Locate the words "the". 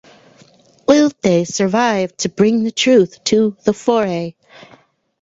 2.63-2.71, 3.65-3.73